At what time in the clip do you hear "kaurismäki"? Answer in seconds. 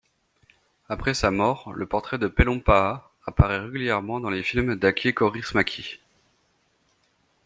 5.13-5.99